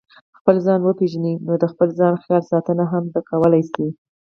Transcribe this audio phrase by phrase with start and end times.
[0.37, 3.87] خپل ځان وپېژنئ نو د خپل ځان خیال ساتنه هم زده کولای شئ.